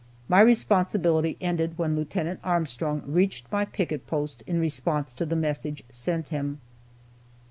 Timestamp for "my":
0.27-0.41, 3.51-3.65